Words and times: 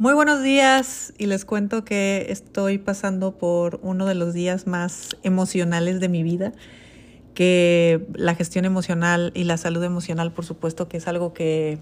Muy 0.00 0.14
buenos 0.14 0.44
días 0.44 1.12
y 1.18 1.26
les 1.26 1.44
cuento 1.44 1.84
que 1.84 2.26
estoy 2.28 2.78
pasando 2.78 3.32
por 3.32 3.80
uno 3.82 4.06
de 4.06 4.14
los 4.14 4.32
días 4.32 4.68
más 4.68 5.16
emocionales 5.24 5.98
de 5.98 6.08
mi 6.08 6.22
vida, 6.22 6.52
que 7.34 8.06
la 8.14 8.36
gestión 8.36 8.64
emocional 8.64 9.32
y 9.34 9.42
la 9.42 9.56
salud 9.56 9.82
emocional, 9.82 10.30
por 10.30 10.44
supuesto, 10.44 10.88
que 10.88 10.98
es 10.98 11.08
algo 11.08 11.32
que, 11.34 11.78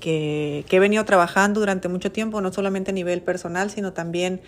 que, 0.00 0.64
he 0.66 0.78
venido 0.78 1.04
trabajando 1.04 1.60
durante 1.60 1.88
mucho 1.88 2.10
tiempo, 2.10 2.40
no 2.40 2.50
solamente 2.54 2.92
a 2.92 2.94
nivel 2.94 3.20
personal, 3.20 3.68
sino 3.68 3.92
también 3.92 4.40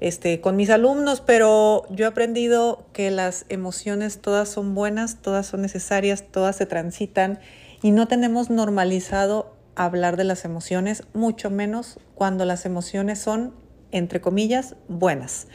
este, 0.00 0.42
con 0.42 0.54
mis 0.56 0.68
alumnos, 0.68 1.22
pero 1.22 1.86
yo 1.88 2.04
he 2.04 2.08
aprendido 2.08 2.84
que 2.92 3.10
las 3.10 3.46
emociones 3.48 4.20
todas 4.20 4.46
son 4.46 4.74
buenas, 4.74 5.22
todas 5.22 5.46
son 5.46 5.62
necesarias, 5.62 6.22
todas 6.30 6.56
se 6.56 6.66
transitan 6.66 7.38
y 7.80 7.92
no 7.92 8.08
tenemos 8.08 8.50
normalizado 8.50 9.57
hablar 9.84 10.16
de 10.16 10.24
las 10.24 10.44
emociones, 10.44 11.04
mucho 11.14 11.50
menos 11.50 11.98
cuando 12.14 12.44
las 12.44 12.66
emociones 12.66 13.18
son, 13.18 13.54
entre 13.92 14.20
comillas, 14.20 14.76
buenas. 14.88 15.46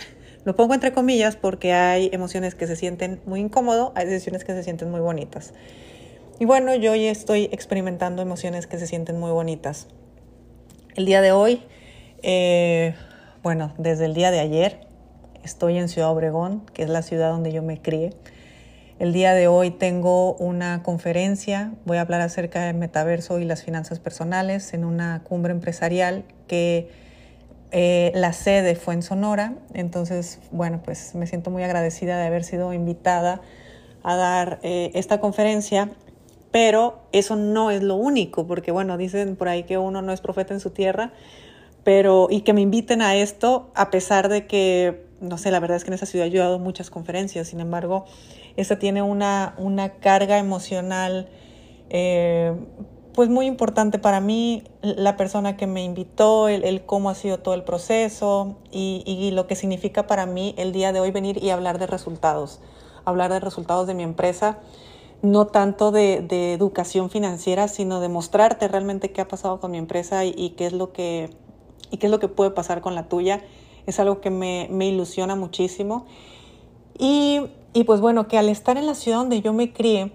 Lo 0.46 0.56
pongo 0.56 0.74
entre 0.74 0.92
comillas 0.94 1.36
porque 1.36 1.74
hay 1.74 2.10
emociones 2.12 2.56
que 2.56 2.68
se 2.68 2.76
sienten 2.76 3.22
muy 3.26 3.40
incómodo, 3.40 3.94
hay 3.96 4.08
emociones 4.08 4.44
que 4.44 4.54
se 4.54 4.64
sienten 4.64 4.92
muy 4.92 5.00
bonitas. 5.00 5.54
Y 6.40 6.46
bueno, 6.46 6.76
yo 6.76 6.96
ya 6.96 7.12
estoy 7.12 7.44
experimentando 7.52 8.22
emociones 8.22 8.68
que 8.68 8.78
se 8.78 8.88
sienten 8.88 9.20
muy 9.20 9.32
bonitas. 9.32 9.88
El 10.96 11.06
día 11.06 11.22
de 11.22 11.32
hoy, 11.32 11.62
eh, 12.24 12.96
bueno, 13.42 13.74
desde 13.78 14.06
el 14.06 14.14
día 14.14 14.32
de 14.32 14.40
ayer, 14.40 14.88
estoy 15.44 15.78
en 15.78 15.88
Ciudad 15.90 16.12
Obregón, 16.12 16.66
que 16.74 16.84
es 16.84 16.90
la 16.90 17.02
ciudad 17.02 17.32
donde 17.32 17.52
yo 17.52 17.62
me 17.62 17.82
crié. 17.82 18.14
El 19.04 19.12
día 19.12 19.34
de 19.34 19.50
hoy 19.50 19.70
tengo 19.70 20.34
una 20.36 20.82
conferencia, 20.82 21.74
voy 21.84 21.98
a 21.98 22.02
hablar 22.04 22.22
acerca 22.22 22.68
del 22.68 22.78
metaverso 22.78 23.38
y 23.38 23.44
las 23.44 23.62
finanzas 23.62 24.00
personales 24.00 24.74
en 24.74 24.86
una 24.86 25.24
cumbre 25.26 25.52
empresarial 25.52 26.24
que 26.48 26.90
eh, 27.72 28.14
la 28.16 28.32
sede 28.32 28.76
fue 28.76 28.94
en 28.94 29.02
Sonora. 29.02 29.56
Entonces, 29.74 30.40
bueno, 30.52 30.80
pues 30.86 31.16
me 31.16 31.28
siento 31.28 31.52
muy 31.52 31.64
agradecida 31.64 32.18
de 32.18 32.28
haber 32.28 32.46
sido 32.46 32.72
invitada 32.72 33.42
a 34.04 34.16
dar 34.16 34.60
eh, 34.64 34.92
esta 34.94 35.20
conferencia, 35.20 35.90
pero 36.52 37.02
eso 37.12 37.36
no 37.36 37.72
es 37.72 37.84
lo 37.84 37.96
único, 37.96 38.48
porque 38.48 38.72
bueno, 38.72 38.98
dicen 38.98 39.36
por 39.36 39.50
ahí 39.50 39.64
que 39.64 39.78
uno 39.78 40.02
no 40.02 40.14
es 40.14 40.22
profeta 40.22 40.54
en 40.54 40.62
su 40.62 40.70
tierra, 40.70 41.12
pero 41.84 42.28
y 42.30 42.40
que 42.44 42.54
me 42.54 42.62
inviten 42.62 43.02
a 43.02 43.18
esto 43.18 43.70
a 43.76 43.92
pesar 43.92 44.30
de 44.30 44.48
que, 44.48 45.08
no 45.24 45.38
sé, 45.38 45.50
la 45.50 45.60
verdad 45.60 45.78
es 45.78 45.84
que 45.84 45.90
en 45.90 45.96
esa 45.96 46.06
ciudad 46.06 46.28
yo 46.28 46.42
he 46.42 46.44
dado 46.44 46.60
muchas 46.60 46.90
conferencias, 46.90 47.48
sin 47.48 47.60
embargo, 47.60 48.06
esa 48.58 48.78
tiene 48.78 49.02
una, 49.02 49.56
una 49.58 49.94
carga 49.94 50.38
emocional 50.38 51.30
eh, 51.90 52.54
pues 53.14 53.30
muy 53.30 53.46
importante 53.46 54.00
para 54.00 54.20
mí, 54.20 54.64
la 54.82 55.16
persona 55.18 55.56
que 55.56 55.68
me 55.68 55.84
invitó, 55.84 56.48
el, 56.48 56.84
cómo 56.86 57.12
ha 57.12 57.16
sido 57.16 57.40
todo 57.40 57.54
el 57.54 57.64
proceso 57.64 58.58
y, 58.72 59.04
y, 59.06 59.32
lo 59.32 59.46
que 59.46 59.56
significa 59.56 60.08
para 60.08 60.26
mí 60.26 60.56
el 60.58 60.72
día 60.72 60.92
de 60.92 61.00
hoy 61.00 61.12
venir 61.12 61.42
y 61.44 61.52
hablar 61.52 61.78
de 61.78 61.86
resultados, 61.86 62.60
hablar 63.06 63.32
de 63.32 63.40
resultados 63.40 63.86
de 63.86 63.94
mi 63.94 64.02
empresa, 64.02 64.58
no 65.22 65.46
tanto 65.46 65.92
de, 65.92 66.22
de 66.22 66.54
educación 66.54 67.12
financiera, 67.12 67.68
sino 67.68 68.00
de 68.00 68.10
mostrarte 68.10 68.68
realmente 68.68 69.12
qué 69.12 69.22
ha 69.22 69.28
pasado 69.28 69.60
con 69.60 69.70
mi 69.72 69.78
empresa 69.78 70.26
y, 70.26 70.34
y, 70.36 70.52
qué, 70.52 70.66
es 70.66 70.74
lo 70.74 70.92
que, 70.92 71.30
y 71.92 71.98
qué 71.98 72.08
es 72.08 72.12
lo 72.12 72.20
que 72.20 72.28
puede 72.28 72.50
pasar 72.50 72.82
con 72.82 72.96
la 72.96 73.08
tuya. 73.08 73.44
Es 73.88 74.00
algo 74.00 74.22
que 74.22 74.30
me, 74.30 74.68
me 74.72 74.88
ilusiona 74.88 75.36
muchísimo. 75.36 76.06
Y 76.98 77.42
y 77.74 77.86
pues 77.86 78.02
bueno, 78.02 78.28
que 78.28 78.38
al 78.38 78.50
estar 78.50 78.78
en 78.78 78.86
la 78.86 78.94
ciudad 78.94 79.18
donde 79.18 79.42
yo 79.42 79.52
me 79.52 79.74
crié, 79.74 80.12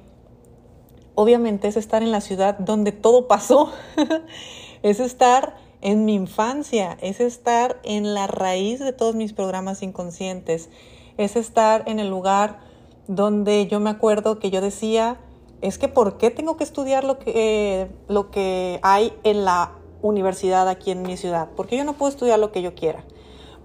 obviamente 1.17 1.67
es 1.67 1.77
estar 1.77 2.05
en 2.05 2.13
la 2.13 2.21
ciudad 2.21 2.57
donde 2.59 2.93
todo 2.93 3.27
pasó, 3.27 3.73
es 4.85 5.01
estar 5.01 5.57
en 5.81 6.05
mi 6.05 6.15
infancia, 6.15 6.97
es 7.01 7.19
estar 7.19 7.81
en 7.83 8.15
la 8.15 8.29
raíz 8.29 8.79
de 8.79 8.93
todos 8.93 9.17
mis 9.17 9.33
programas 9.33 9.83
inconscientes, 9.83 10.71
es 11.17 11.35
estar 11.35 11.83
en 11.87 11.99
el 11.99 12.09
lugar 12.09 12.61
donde 13.09 13.67
yo 13.67 13.81
me 13.81 13.91
acuerdo 13.91 14.39
que 14.39 14.51
yo 14.51 14.61
decía, 14.61 15.19
es 15.61 15.79
que 15.79 15.89
¿por 15.89 16.17
qué 16.17 16.31
tengo 16.31 16.57
que 16.57 16.63
estudiar 16.63 17.03
lo 17.03 17.19
que, 17.19 17.89
lo 18.07 18.31
que 18.31 18.79
hay 18.85 19.13
en 19.25 19.45
la 19.45 19.73
universidad 20.01 20.69
aquí 20.69 20.93
en 20.93 21.03
mi 21.03 21.17
ciudad? 21.17 21.51
¿Por 21.57 21.67
qué 21.67 21.77
yo 21.77 21.83
no 21.83 21.95
puedo 21.95 22.11
estudiar 22.11 22.39
lo 22.39 22.53
que 22.53 22.63
yo 22.63 22.77
quiera? 22.77 23.03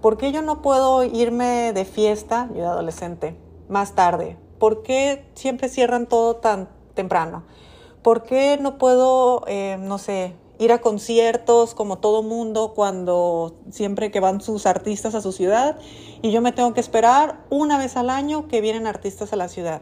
¿Por 0.04 0.18
qué 0.18 0.32
yo 0.32 0.42
no 0.42 0.60
puedo 0.60 1.02
irme 1.02 1.72
de 1.72 1.86
fiesta, 1.86 2.50
yo 2.54 2.68
adolescente, 2.68 3.38
más 3.70 3.94
tarde? 3.94 4.36
¿Por 4.58 4.82
qué 4.82 5.24
siempre 5.32 5.70
cierran 5.70 6.06
todo 6.06 6.36
tan 6.36 6.68
temprano? 6.92 7.44
¿Por 8.02 8.22
qué 8.22 8.58
no 8.60 8.76
puedo, 8.76 9.44
eh, 9.46 9.78
no 9.80 9.96
sé, 9.96 10.34
ir 10.58 10.72
a 10.72 10.82
conciertos 10.82 11.72
como 11.72 12.00
todo 12.00 12.22
mundo 12.22 12.74
cuando 12.74 13.54
siempre 13.70 14.10
que 14.10 14.20
van 14.20 14.42
sus 14.42 14.66
artistas 14.66 15.14
a 15.14 15.22
su 15.22 15.32
ciudad 15.32 15.78
y 16.20 16.32
yo 16.32 16.42
me 16.42 16.52
tengo 16.52 16.74
que 16.74 16.80
esperar 16.80 17.42
una 17.48 17.78
vez 17.78 17.96
al 17.96 18.10
año 18.10 18.46
que 18.46 18.60
vienen 18.60 18.86
artistas 18.86 19.32
a 19.32 19.36
la 19.36 19.48
ciudad? 19.48 19.80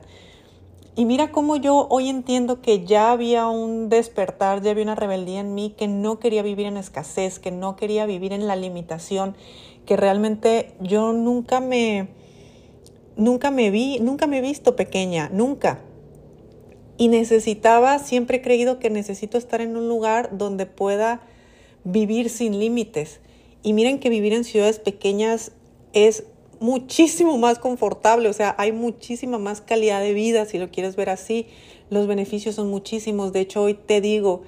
Y 0.94 1.06
mira 1.06 1.32
cómo 1.32 1.56
yo 1.56 1.86
hoy 1.88 2.10
entiendo 2.10 2.60
que 2.60 2.84
ya 2.84 3.12
había 3.12 3.48
un 3.48 3.88
despertar, 3.88 4.60
ya 4.60 4.72
había 4.72 4.84
una 4.84 4.94
rebeldía 4.94 5.40
en 5.40 5.54
mí, 5.54 5.70
que 5.70 5.88
no 5.88 6.18
quería 6.18 6.42
vivir 6.42 6.66
en 6.66 6.76
escasez, 6.76 7.38
que 7.38 7.50
no 7.50 7.76
quería 7.76 8.04
vivir 8.04 8.34
en 8.34 8.46
la 8.46 8.56
limitación, 8.56 9.34
que 9.87 9.97
realmente 9.97 10.72
yo 10.81 11.12
nunca 11.12 11.60
me, 11.60 12.09
nunca 13.16 13.50
me 13.50 13.70
vi, 13.70 13.98
nunca 14.00 14.26
me 14.26 14.38
he 14.38 14.41
visto 14.41 14.76
pequeña, 14.76 15.28
nunca. 15.32 15.81
Y 16.98 17.09
necesitaba, 17.09 17.98
siempre 17.98 18.38
he 18.38 18.43
creído 18.43 18.78
que 18.78 18.91
necesito 18.91 19.38
estar 19.38 19.60
en 19.60 19.76
un 19.76 19.88
lugar 19.88 20.37
donde 20.37 20.66
pueda 20.66 21.22
vivir 21.84 22.31
sin 22.31 22.59
límites. 22.59 23.20
Y 23.62 23.72
miren 23.72 23.98
que 23.98 24.09
vivir 24.09 24.32
en 24.32 24.44
ciudades 24.44 24.78
pequeñas 24.78 25.53
es 25.93 26.25
muchísimo 26.60 27.38
más 27.38 27.59
confortable, 27.59 28.28
o 28.28 28.32
sea, 28.32 28.54
hay 28.56 28.70
muchísima 28.70 29.38
más 29.38 29.60
calidad 29.60 30.00
de 30.00 30.14
vida, 30.14 30.47
si 30.47 30.59
lo 30.59 30.70
quieres 30.70 30.94
ver 30.94 31.10
así. 31.10 31.47
Los 31.91 32.06
beneficios 32.06 32.54
son 32.54 32.70
muchísimos. 32.70 33.32
De 33.32 33.41
hecho, 33.41 33.62
hoy 33.62 33.75
te 33.75 34.00
digo 34.00 34.43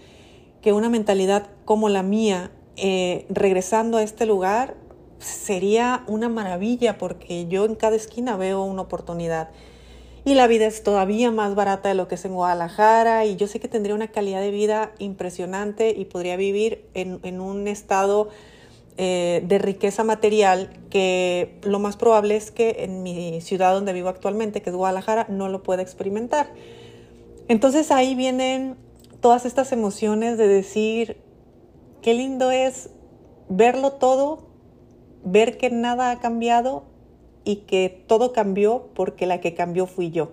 que 0.63 0.73
una 0.73 0.89
mentalidad 0.89 1.51
como 1.65 1.89
la 1.89 2.03
mía, 2.03 2.53
eh, 2.77 3.27
regresando 3.29 3.99
a 3.99 4.03
este 4.03 4.27
lugar, 4.27 4.77
sería 5.19 6.05
una 6.07 6.29
maravilla 6.29 6.99
porque 6.99 7.47
yo 7.47 7.65
en 7.65 7.75
cada 7.75 7.97
esquina 7.97 8.37
veo 8.37 8.63
una 8.63 8.83
oportunidad. 8.83 9.51
Y 10.27 10.35
la 10.35 10.47
vida 10.47 10.67
es 10.67 10.83
todavía 10.83 11.31
más 11.31 11.55
barata 11.55 11.91
de 11.91 11.95
lo 11.95 12.09
que 12.09 12.15
es 12.15 12.25
en 12.25 12.33
Guadalajara 12.33 13.27
y 13.27 13.37
yo 13.37 13.47
sé 13.47 13.61
que 13.61 13.69
tendría 13.69 13.95
una 13.95 14.09
calidad 14.09 14.41
de 14.41 14.51
vida 14.51 14.93
impresionante 14.99 15.91
y 15.91 16.07
podría 16.07 16.37
vivir 16.37 16.87
en, 16.95 17.41
un 17.41 17.69
estado 17.69 18.31
eh, 18.97 19.43
de 19.47 19.59
riqueza 19.59 20.03
material 20.03 20.71
que 20.89 21.59
lo 21.63 21.79
más 21.79 21.99
probable 21.99 22.37
es 22.37 22.51
que 22.51 22.77
en 22.81 23.03
mi 23.03 23.43
ciudad 23.43 23.75
donde 23.75 23.93
vivo 23.93 24.09
actualmente, 24.09 24.63
que 24.63 24.71
es 24.71 24.77
Guadalajara, 24.77 25.27
no 25.29 25.51
lo 25.51 25.63
pueda 25.63 25.83
experimentar. 25.83 26.49
Entonces 27.49 27.91
ahí 27.91 28.15
vienen 28.15 28.77
todas 29.21 29.45
estas 29.45 29.73
emociones 29.73 30.39
de 30.39 30.49
decir, 30.49 31.19
qué 32.01 32.15
lindo 32.15 32.51
es 32.51 32.89
verlo 33.51 33.93
todo 33.93 34.44
ver 35.25 35.57
que 35.57 35.71
nada 35.71 36.11
ha 36.11 36.21
cambiado 36.21 36.85
y 37.45 37.57
que 37.57 38.05
todo 38.07 38.33
cambió 38.33 38.89
porque 38.95 39.27
la 39.27 39.41
que 39.41 39.55
cambió 39.55 39.87
fui 39.87 40.11
yo. 40.11 40.33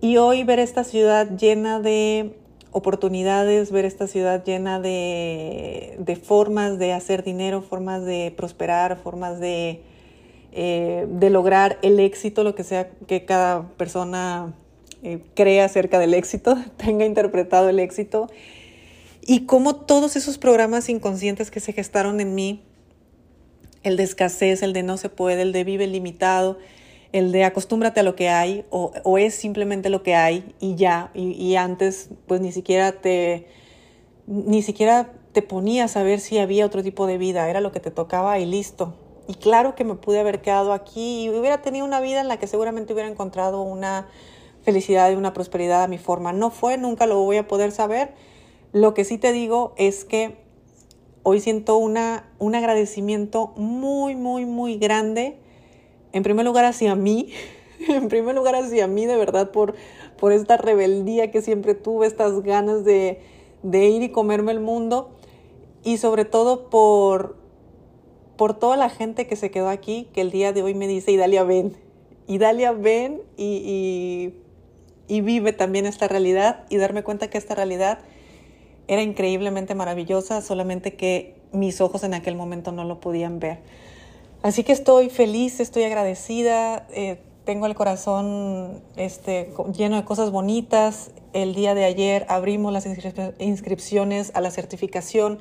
Y 0.00 0.16
hoy 0.16 0.42
ver 0.44 0.58
esta 0.58 0.84
ciudad 0.84 1.36
llena 1.36 1.80
de 1.80 2.36
oportunidades, 2.72 3.70
ver 3.70 3.84
esta 3.84 4.06
ciudad 4.06 4.44
llena 4.44 4.80
de, 4.80 6.18
formas 6.22 6.78
de 6.78 6.92
hacer 6.92 7.22
dinero, 7.22 7.62
formas 7.62 8.04
de 8.04 8.32
prosperar, 8.36 8.96
formas 8.96 9.38
de, 9.38 9.82
eh, 10.52 11.06
de 11.08 11.30
lograr 11.30 11.78
el 11.82 12.00
éxito, 12.00 12.42
lo 12.42 12.54
que 12.54 12.64
sea 12.64 12.90
que 13.06 13.24
cada 13.24 13.68
persona 13.76 14.54
eh, 15.02 15.20
crea 15.34 15.66
acerca 15.66 15.98
del 15.98 16.14
éxito, 16.14 16.56
tenga 16.76 17.04
interpretado 17.04 17.68
el 17.68 17.78
éxito. 17.78 18.28
Y 19.24 19.46
cómo 19.46 19.76
todos 19.76 20.16
esos 20.16 20.36
programas 20.38 20.88
inconscientes 20.88 21.50
que 21.50 21.60
se 21.60 21.72
gestaron 21.72 22.20
en 22.20 22.34
mí 22.34 22.62
el 23.82 23.96
de 23.96 24.02
escasez, 24.02 24.62
el 24.62 24.72
de 24.72 24.82
no 24.82 24.96
se 24.96 25.08
puede, 25.08 25.42
el 25.42 25.52
de 25.52 25.64
vive 25.64 25.86
limitado, 25.86 26.58
el 27.12 27.32
de 27.32 27.44
acostúmbrate 27.44 28.00
a 28.00 28.02
lo 28.02 28.16
que 28.16 28.28
hay 28.28 28.64
o, 28.70 29.18
es 29.18 29.34
simplemente 29.34 29.90
lo 29.90 30.02
que 30.02 30.14
hay 30.14 30.54
y 30.60 30.76
ya, 30.76 31.10
y, 31.14 31.54
antes 31.56 32.08
pues 32.26 32.40
ni 32.40 32.52
siquiera 32.52 32.92
te, 32.92 33.46
ni 34.26 34.62
siquiera 34.62 35.12
te 35.32 35.42
ponías 35.42 35.96
a 35.96 36.02
ver 36.02 36.20
si 36.20 36.38
había 36.38 36.66
otro 36.66 36.82
tipo 36.82 37.06
de 37.06 37.18
vida, 37.18 37.48
era 37.48 37.60
lo 37.60 37.72
que 37.72 37.80
te 37.80 37.90
tocaba 37.90 38.38
y 38.38 38.46
listo. 38.46 38.94
Y 39.28 39.34
claro 39.34 39.74
que 39.74 39.84
me 39.84 39.94
pude 39.94 40.20
haber 40.20 40.42
quedado 40.42 40.72
aquí 40.72 41.24
y 41.24 41.28
hubiera 41.30 41.62
tenido 41.62 41.86
una 41.86 42.00
vida 42.00 42.20
en 42.20 42.28
la 42.28 42.38
que 42.38 42.46
seguramente 42.46 42.92
hubiera 42.92 43.08
encontrado 43.08 43.62
una 43.62 44.08
felicidad 44.62 45.10
y 45.10 45.14
una 45.14 45.32
prosperidad 45.32 45.84
a 45.84 45.88
mi 45.88 45.98
forma. 45.98 46.32
No 46.32 46.50
fue, 46.50 46.76
nunca 46.76 47.06
lo 47.06 47.20
voy 47.20 47.36
a 47.36 47.46
poder 47.46 47.72
saber. 47.72 48.12
Lo 48.72 48.94
que 48.94 49.04
sí 49.04 49.18
te 49.18 49.32
digo 49.32 49.74
es 49.76 50.04
que 50.04 50.41
hoy 51.22 51.40
siento 51.40 51.76
una, 51.76 52.28
un 52.38 52.54
agradecimiento 52.54 53.52
muy, 53.56 54.16
muy, 54.16 54.44
muy 54.46 54.76
grande, 54.76 55.36
en 56.12 56.22
primer 56.22 56.44
lugar 56.44 56.64
hacia 56.64 56.94
mí, 56.94 57.30
en 57.88 58.08
primer 58.08 58.34
lugar 58.34 58.54
hacia 58.54 58.86
mí 58.86 59.06
de 59.06 59.16
verdad 59.16 59.50
por, 59.50 59.74
por 60.18 60.32
esta 60.32 60.56
rebeldía 60.56 61.30
que 61.30 61.42
siempre 61.42 61.74
tuve, 61.74 62.06
estas 62.06 62.42
ganas 62.42 62.84
de, 62.84 63.20
de 63.62 63.88
ir 63.88 64.02
y 64.02 64.10
comerme 64.10 64.52
el 64.52 64.60
mundo. 64.60 65.10
y 65.84 65.98
sobre 65.98 66.24
todo 66.24 66.70
por, 66.70 67.36
por 68.36 68.54
toda 68.54 68.76
la 68.76 68.88
gente 68.88 69.26
que 69.26 69.36
se 69.36 69.50
quedó 69.50 69.68
aquí, 69.68 70.08
que 70.12 70.20
el 70.20 70.30
día 70.30 70.52
de 70.52 70.62
hoy 70.62 70.74
me 70.74 70.86
dice, 70.86 71.12
Idalia, 71.12 71.44
ven, 71.44 71.76
Idalia, 72.26 72.72
ven 72.72 73.22
y, 73.36 74.34
y 75.08 75.20
vive 75.20 75.52
también 75.52 75.86
esta 75.86 76.08
realidad 76.08 76.64
y 76.70 76.76
darme 76.76 77.02
cuenta 77.02 77.28
que 77.28 77.38
esta 77.38 77.54
realidad 77.54 77.98
era 78.92 79.02
increíblemente 79.02 79.74
maravillosa, 79.74 80.42
solamente 80.42 80.94
que 80.94 81.36
mis 81.52 81.80
ojos 81.80 82.04
en 82.04 82.14
aquel 82.14 82.36
momento 82.36 82.72
no 82.72 82.84
lo 82.84 83.00
podían 83.00 83.38
ver. 83.38 83.60
Así 84.42 84.64
que 84.64 84.72
estoy 84.72 85.08
feliz, 85.08 85.60
estoy 85.60 85.84
agradecida, 85.84 86.86
eh, 86.92 87.20
tengo 87.44 87.66
el 87.66 87.74
corazón 87.74 88.82
este, 88.96 89.52
lleno 89.76 89.96
de 89.96 90.04
cosas 90.04 90.30
bonitas. 90.30 91.10
El 91.32 91.54
día 91.54 91.74
de 91.74 91.84
ayer 91.84 92.26
abrimos 92.28 92.72
las 92.72 92.86
inscripciones 93.38 94.32
a 94.34 94.40
la 94.40 94.50
certificación. 94.50 95.40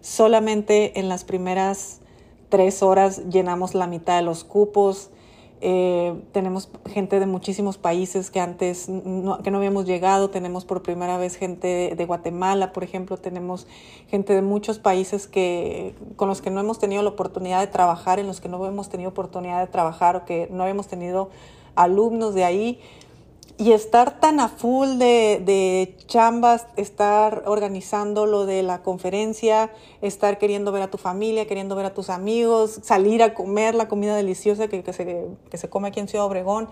Solamente 0.00 0.98
en 1.00 1.08
las 1.08 1.24
primeras 1.24 2.00
tres 2.48 2.82
horas 2.82 3.28
llenamos 3.28 3.74
la 3.74 3.86
mitad 3.86 4.16
de 4.16 4.22
los 4.22 4.44
cupos. 4.44 5.10
Eh, 5.64 6.20
tenemos 6.32 6.68
gente 6.90 7.20
de 7.20 7.26
muchísimos 7.26 7.78
países 7.78 8.32
que 8.32 8.40
antes 8.40 8.88
no, 8.88 9.38
que 9.44 9.52
no 9.52 9.58
habíamos 9.58 9.86
llegado. 9.86 10.28
Tenemos 10.28 10.64
por 10.64 10.82
primera 10.82 11.18
vez 11.18 11.36
gente 11.36 11.94
de, 11.94 12.04
Guatemala, 12.04 12.72
por 12.72 12.82
ejemplo. 12.82 13.16
Tenemos 13.16 13.68
gente 14.08 14.34
de 14.34 14.42
muchos 14.42 14.80
países 14.80 15.28
que, 15.28 15.94
con 16.16 16.28
los 16.28 16.42
que 16.42 16.50
no 16.50 16.58
hemos 16.58 16.80
tenido 16.80 17.02
la 17.02 17.10
oportunidad 17.10 17.60
de 17.60 17.68
trabajar, 17.68 18.18
en 18.18 18.26
los 18.26 18.40
que 18.40 18.48
no 18.48 18.66
hemos 18.66 18.88
tenido 18.88 19.10
oportunidad 19.10 19.60
de 19.60 19.68
trabajar 19.68 20.16
o 20.16 20.24
que 20.24 20.48
no 20.50 20.64
habíamos 20.64 20.88
tenido 20.88 21.30
alumnos 21.76 22.34
de 22.34 22.42
ahí 22.42 22.80
y 23.62 23.70
estar 23.70 24.18
tan 24.18 24.40
a 24.40 24.48
full 24.48 24.98
de, 24.98 25.96
chambas, 26.06 26.66
estar 26.74 27.44
organizando 27.46 28.26
lo 28.26 28.44
de 28.44 28.64
la 28.64 28.82
conferencia, 28.82 29.70
estar 30.00 30.38
queriendo 30.38 30.72
ver 30.72 30.82
a 30.82 30.90
tu 30.90 30.98
familia, 30.98 31.46
queriendo 31.46 31.76
ver 31.76 31.86
a 31.86 31.94
tus 31.94 32.10
amigos, 32.10 32.80
salir 32.82 33.22
a 33.22 33.34
comer 33.34 33.76
la 33.76 33.86
comida 33.86 34.16
deliciosa 34.16 34.66
que, 34.66 34.82
se, 34.92 35.28
que 35.48 35.56
se 35.58 35.70
come 35.70 35.88
aquí 35.88 36.00
en 36.00 36.08
Ciudad 36.08 36.26
Obregón 36.26 36.70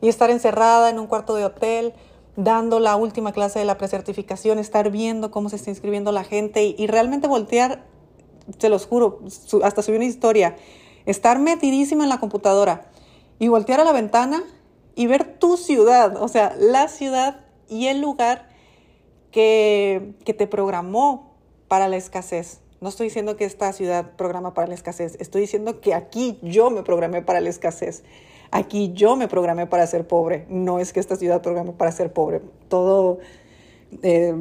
y 0.00 0.08
estar 0.08 0.30
encerrada 0.30 0.88
en 0.88 0.98
un 0.98 1.06
cuarto 1.06 1.34
de 1.34 1.44
hotel 1.44 1.92
dando 2.36 2.80
la 2.80 2.96
última 2.96 3.32
clase 3.32 3.58
de 3.58 3.66
la 3.66 3.76
precertificación, 3.76 4.58
estar 4.58 4.90
viendo 4.90 5.30
cómo 5.30 5.50
se 5.50 5.56
está 5.56 5.68
inscribiendo 5.68 6.12
la 6.12 6.24
gente 6.24 6.64
y, 6.64 6.86
realmente 6.86 7.28
voltear, 7.28 7.84
se 8.56 8.70
los 8.70 8.86
juro, 8.86 9.20
hasta 9.62 9.82
subí 9.82 9.96
una 9.96 10.06
historia, 10.06 10.56
estar 11.04 11.38
metidísima 11.38 12.04
en 12.04 12.08
la 12.08 12.20
computadora 12.20 12.90
y 13.38 13.48
voltear 13.48 13.80
a 13.80 13.84
la 13.84 13.92
ventana 13.92 14.42
y 14.94 15.06
ver 15.06 15.38
tu 15.38 15.56
ciudad, 15.56 16.16
o 16.20 16.28
sea, 16.28 16.54
la 16.58 16.88
ciudad 16.88 17.40
y 17.68 17.86
el 17.86 18.00
lugar 18.00 18.48
que, 19.30 20.14
que 20.24 20.34
te 20.34 20.46
programó 20.46 21.36
para 21.68 21.88
la 21.88 21.96
escasez. 21.96 22.60
No 22.80 22.88
estoy 22.88 23.06
diciendo 23.06 23.36
que 23.36 23.44
esta 23.44 23.72
ciudad 23.72 24.16
programa 24.16 24.54
para 24.54 24.66
la 24.66 24.74
escasez, 24.74 25.16
estoy 25.20 25.42
diciendo 25.42 25.80
que 25.80 25.94
aquí 25.94 26.38
yo 26.42 26.70
me 26.70 26.82
programé 26.82 27.22
para 27.22 27.40
la 27.40 27.48
escasez. 27.48 28.02
Aquí 28.52 28.92
yo 28.92 29.16
me 29.16 29.28
programé 29.28 29.66
para 29.66 29.86
ser 29.86 30.06
pobre. 30.06 30.44
No 30.50 30.78
es 30.78 30.92
que 30.92 31.00
esta 31.00 31.16
ciudad 31.16 31.40
programe 31.40 31.72
para 31.72 31.90
ser 31.90 32.12
pobre. 32.12 32.42
Todo, 32.68 33.18
eh, 34.02 34.34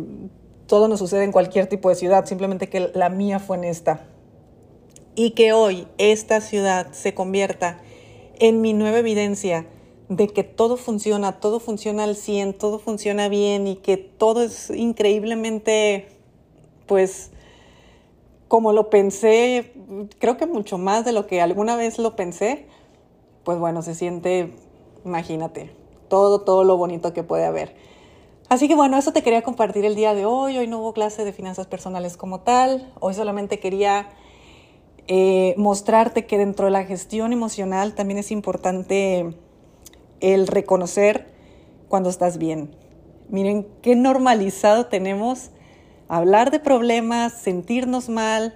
todo 0.67 0.89
nos 0.89 0.99
sucede 0.99 1.23
en 1.23 1.31
cualquier 1.31 1.67
tipo 1.67 1.87
de 1.87 1.95
ciudad, 1.95 2.25
simplemente 2.25 2.67
que 2.67 2.91
la 2.93 3.07
mía 3.07 3.39
fue 3.39 3.55
en 3.55 3.63
esta. 3.63 4.05
Y 5.15 5.31
que 5.31 5.53
hoy 5.53 5.87
esta 5.97 6.41
ciudad 6.41 6.91
se 6.91 7.13
convierta 7.13 7.79
en 8.37 8.59
mi 8.59 8.73
nueva 8.73 8.99
evidencia 8.99 9.65
de 10.11 10.27
que 10.27 10.43
todo 10.43 10.75
funciona, 10.75 11.39
todo 11.39 11.61
funciona 11.61 12.03
al 12.03 12.17
100, 12.17 12.57
todo 12.57 12.79
funciona 12.79 13.29
bien 13.29 13.65
y 13.65 13.77
que 13.77 13.95
todo 13.95 14.43
es 14.43 14.69
increíblemente, 14.69 16.09
pues, 16.85 17.31
como 18.49 18.73
lo 18.73 18.89
pensé, 18.89 19.71
creo 20.19 20.35
que 20.35 20.47
mucho 20.47 20.77
más 20.77 21.05
de 21.05 21.13
lo 21.13 21.27
que 21.27 21.39
alguna 21.39 21.77
vez 21.77 21.97
lo 21.97 22.17
pensé, 22.17 22.67
pues 23.45 23.57
bueno, 23.57 23.81
se 23.83 23.95
siente, 23.95 24.53
imagínate, 25.05 25.73
todo, 26.09 26.41
todo 26.41 26.65
lo 26.65 26.75
bonito 26.75 27.13
que 27.13 27.23
puede 27.23 27.45
haber. 27.45 27.73
Así 28.49 28.67
que 28.67 28.75
bueno, 28.75 28.97
eso 28.97 29.13
te 29.13 29.23
quería 29.23 29.43
compartir 29.43 29.85
el 29.85 29.95
día 29.95 30.13
de 30.13 30.25
hoy. 30.25 30.57
Hoy 30.57 30.67
no 30.67 30.79
hubo 30.79 30.91
clase 30.91 31.23
de 31.23 31.31
finanzas 31.31 31.67
personales 31.67 32.17
como 32.17 32.41
tal. 32.41 32.91
Hoy 32.99 33.13
solamente 33.13 33.61
quería 33.61 34.09
eh, 35.07 35.55
mostrarte 35.55 36.25
que 36.25 36.37
dentro 36.37 36.65
de 36.65 36.71
la 36.71 36.83
gestión 36.83 37.31
emocional 37.31 37.95
también 37.95 38.17
es 38.17 38.29
importante 38.29 39.37
el 40.21 40.47
reconocer 40.47 41.27
cuando 41.89 42.09
estás 42.09 42.37
bien. 42.37 42.75
Miren 43.29 43.67
qué 43.81 43.95
normalizado 43.95 44.85
tenemos 44.85 45.51
hablar 46.07 46.51
de 46.51 46.59
problemas, 46.59 47.33
sentirnos 47.33 48.09
mal 48.09 48.53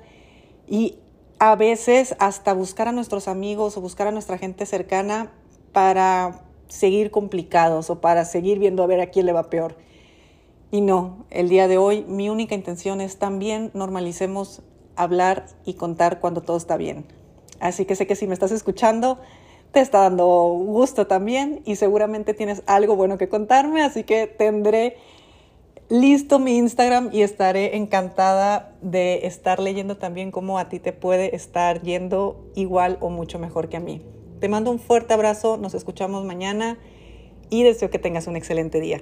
y 0.67 0.99
a 1.39 1.55
veces 1.55 2.15
hasta 2.19 2.53
buscar 2.53 2.87
a 2.87 2.91
nuestros 2.91 3.27
amigos 3.27 3.77
o 3.77 3.81
buscar 3.81 4.07
a 4.07 4.11
nuestra 4.11 4.37
gente 4.37 4.65
cercana 4.65 5.31
para 5.71 6.43
seguir 6.67 7.11
complicados 7.11 7.89
o 7.89 8.01
para 8.01 8.25
seguir 8.25 8.59
viendo 8.59 8.83
a 8.83 8.87
ver 8.87 8.99
a 8.99 9.07
quién 9.07 9.25
le 9.25 9.33
va 9.33 9.49
peor. 9.49 9.77
Y 10.71 10.81
no, 10.81 11.25
el 11.29 11.47
día 11.47 11.67
de 11.67 11.77
hoy 11.77 12.03
mi 12.07 12.29
única 12.29 12.55
intención 12.55 12.99
es 12.99 13.19
también 13.19 13.71
normalicemos 13.73 14.61
hablar 14.95 15.45
y 15.65 15.75
contar 15.75 16.19
cuando 16.19 16.41
todo 16.41 16.57
está 16.57 16.75
bien. 16.77 17.05
Así 17.59 17.85
que 17.85 17.95
sé 17.95 18.07
que 18.07 18.15
si 18.15 18.27
me 18.27 18.33
estás 18.33 18.51
escuchando, 18.51 19.19
te 19.71 19.79
está 19.79 20.01
dando 20.01 20.25
gusto 20.25 21.07
también 21.07 21.61
y 21.65 21.75
seguramente 21.75 22.33
tienes 22.33 22.63
algo 22.65 22.95
bueno 22.95 23.17
que 23.17 23.29
contarme, 23.29 23.81
así 23.81 24.03
que 24.03 24.27
tendré 24.27 24.97
listo 25.89 26.39
mi 26.39 26.57
Instagram 26.57 27.09
y 27.11 27.21
estaré 27.21 27.75
encantada 27.75 28.73
de 28.81 29.27
estar 29.27 29.59
leyendo 29.59 29.97
también 29.97 30.31
cómo 30.31 30.57
a 30.57 30.69
ti 30.69 30.79
te 30.79 30.93
puede 30.93 31.35
estar 31.35 31.81
yendo 31.81 32.49
igual 32.55 32.97
o 33.01 33.09
mucho 33.09 33.37
mejor 33.39 33.69
que 33.69 33.77
a 33.77 33.81
mí. 33.81 34.01
Te 34.39 34.49
mando 34.49 34.71
un 34.71 34.79
fuerte 34.79 35.13
abrazo, 35.13 35.57
nos 35.57 35.73
escuchamos 35.73 36.25
mañana 36.25 36.77
y 37.49 37.63
deseo 37.63 37.89
que 37.89 37.99
tengas 37.99 38.27
un 38.27 38.35
excelente 38.35 38.79
día. 38.79 39.01